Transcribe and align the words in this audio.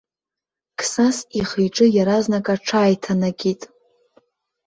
Қсас 0.79 1.17
ихы-иҿы 1.39 1.85
иаразнак 1.95 2.45
аҽааиҭанакит. 2.53 3.61